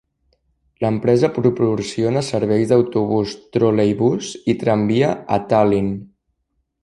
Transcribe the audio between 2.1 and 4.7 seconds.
serveis d'autobús, troleibús i